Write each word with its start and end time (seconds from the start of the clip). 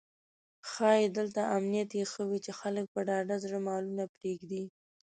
ښایي 0.69 1.07
دلته 1.17 1.41
امنیت 1.55 1.89
یې 1.99 2.05
ښه 2.11 2.23
وي 2.29 2.39
چې 2.45 2.51
خلک 2.59 2.85
په 2.93 2.99
ډاډه 3.07 3.35
زړه 3.43 3.59
مالونه 3.67 4.03
پرېږدي. 4.15 4.63